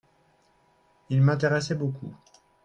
Il 1.11 1.21
m'intéressait 1.21 1.75
beaucoup. 1.75 2.15